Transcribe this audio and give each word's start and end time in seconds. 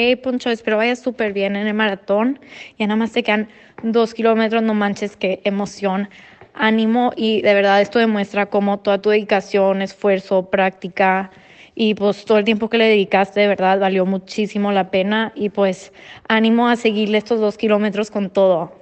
Hey, 0.00 0.14
Poncho, 0.14 0.48
espero 0.50 0.76
vayas 0.76 1.00
súper 1.00 1.32
bien 1.32 1.56
en 1.56 1.66
el 1.66 1.74
maratón. 1.74 2.38
Ya 2.78 2.86
nada 2.86 2.94
más 2.94 3.10
te 3.10 3.24
quedan 3.24 3.48
dos 3.82 4.14
kilómetros, 4.14 4.62
no 4.62 4.72
manches, 4.72 5.16
qué 5.16 5.40
emoción, 5.42 6.08
ánimo 6.54 7.12
y 7.16 7.42
de 7.42 7.52
verdad 7.52 7.80
esto 7.80 7.98
demuestra 7.98 8.46
cómo 8.46 8.78
toda 8.78 9.02
tu 9.02 9.10
dedicación, 9.10 9.82
esfuerzo, 9.82 10.50
práctica 10.50 11.32
y 11.74 11.94
pues 11.96 12.24
todo 12.24 12.38
el 12.38 12.44
tiempo 12.44 12.70
que 12.70 12.78
le 12.78 12.84
dedicaste 12.84 13.40
de 13.40 13.48
verdad 13.48 13.80
valió 13.80 14.06
muchísimo 14.06 14.70
la 14.70 14.92
pena 14.92 15.32
y 15.34 15.48
pues 15.48 15.92
ánimo 16.28 16.68
a 16.68 16.76
seguirle 16.76 17.18
estos 17.18 17.40
dos 17.40 17.58
kilómetros 17.58 18.12
con 18.12 18.30
todo. 18.30 18.77